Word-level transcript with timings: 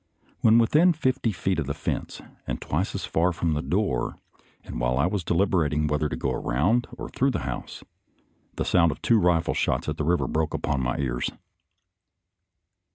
When 0.39 0.57
within 0.57 0.93
fifty 0.93 1.31
feet 1.31 1.59
of 1.59 1.67
the 1.67 1.75
fence 1.75 2.23
and 2.47 2.59
twice 2.59 2.95
as 2.95 3.05
far 3.05 3.31
from 3.31 3.53
the 3.53 3.61
door, 3.61 4.17
and 4.63 4.79
while 4.79 4.97
I 4.97 5.05
was 5.05 5.23
deliberating 5.23 5.85
whether 5.85 6.09
to 6.09 6.15
go 6.15 6.31
around 6.31 6.87
or 6.97 7.07
through 7.07 7.29
the 7.29 7.41
house, 7.45 7.83
the 8.55 8.65
sound 8.65 8.91
of 8.91 8.99
two 9.03 9.19
rifle 9.19 9.53
shots 9.53 9.87
at 9.87 9.97
the 9.97 10.03
river 10.03 10.27
broke 10.27 10.55
upon 10.55 10.81
my 10.81 10.97
ears. 10.97 11.29